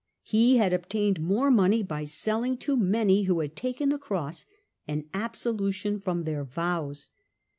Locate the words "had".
0.57-0.73, 3.39-3.55